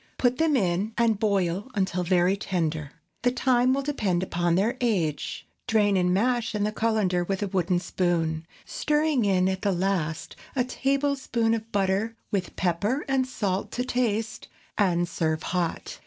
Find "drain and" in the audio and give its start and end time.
5.67-6.11